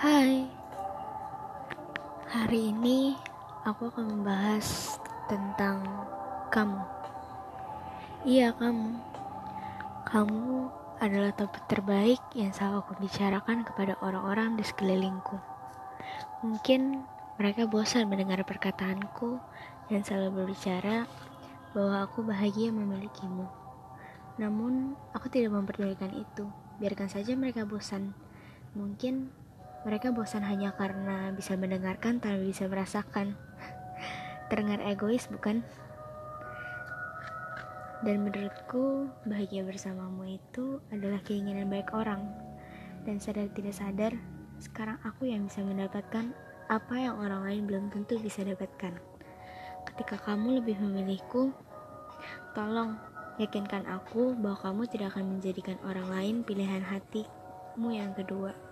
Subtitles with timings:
[0.00, 0.48] Hai,
[2.24, 3.12] hari ini
[3.68, 4.96] aku akan membahas
[5.28, 5.84] tentang
[6.48, 6.80] kamu.
[8.24, 8.96] Iya, kamu.
[10.08, 10.72] Kamu
[11.04, 15.36] adalah topik terbaik yang selalu aku bicarakan kepada orang-orang di sekelilingku.
[16.48, 17.04] Mungkin
[17.36, 19.36] mereka bosan mendengar perkataanku
[19.92, 21.04] dan selalu berbicara
[21.76, 23.44] bahwa aku bahagia memilikimu.
[24.40, 26.48] Namun, aku tidak memperdulikan itu.
[26.80, 28.16] Biarkan saja mereka bosan.
[28.72, 29.39] Mungkin
[29.80, 33.32] mereka bosan hanya karena bisa mendengarkan tanpa bisa merasakan.
[34.52, 35.64] Terdengar egois, bukan?
[38.00, 42.28] Dan menurutku, bahagia bersamamu itu adalah keinginan baik orang.
[43.04, 44.12] Dan sadar tidak sadar,
[44.60, 46.32] sekarang aku yang bisa mendapatkan
[46.68, 48.96] apa yang orang lain belum tentu bisa dapatkan.
[49.88, 51.52] Ketika kamu lebih memilihku,
[52.52, 53.00] tolong
[53.40, 58.69] yakinkan aku bahwa kamu tidak akan menjadikan orang lain pilihan hatimu yang kedua.